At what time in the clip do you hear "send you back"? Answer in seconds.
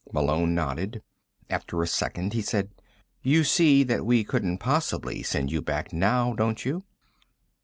5.21-5.93